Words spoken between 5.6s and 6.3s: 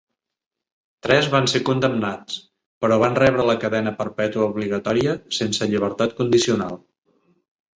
llibertat